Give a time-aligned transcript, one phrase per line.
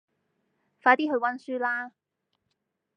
[0.81, 1.91] 快啲去溫書啦